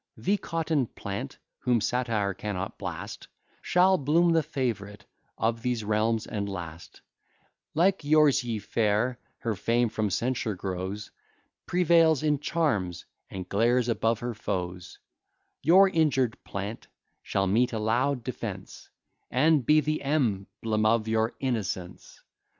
The 0.17 0.37
cotton 0.37 0.87
plant, 0.87 1.37
whom 1.59 1.79
satire 1.79 2.33
cannot 2.33 2.79
blast, 2.79 3.27
Shall 3.61 3.99
bloom 3.99 4.31
the 4.33 4.41
favourite 4.41 5.05
of 5.37 5.61
these 5.61 5.83
realms, 5.83 6.25
and 6.25 6.49
last; 6.49 7.01
Like 7.75 8.03
yours, 8.03 8.43
ye 8.43 8.57
fair, 8.57 9.19
her 9.41 9.53
fame 9.55 9.89
from 9.89 10.09
censure 10.09 10.55
grows, 10.55 11.11
Prevails 11.67 12.23
in 12.23 12.39
charms, 12.39 13.05
and 13.29 13.47
glares 13.47 13.87
above 13.87 14.21
her 14.21 14.33
foes: 14.33 14.97
Your 15.61 15.87
injured 15.87 16.43
plant 16.43 16.87
shall 17.21 17.45
meet 17.45 17.71
a 17.71 17.77
loud 17.77 18.23
defence, 18.23 18.89
And 19.29 19.63
be 19.63 19.81
the 19.81 20.01
emblem 20.01 20.83
of 20.83 21.07
your 21.07 21.35
innocence. 21.39 22.19